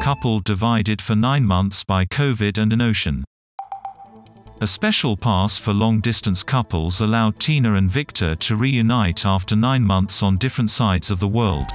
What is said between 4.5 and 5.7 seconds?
A special pass